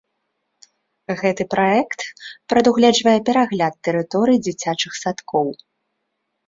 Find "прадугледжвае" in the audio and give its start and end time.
2.55-3.17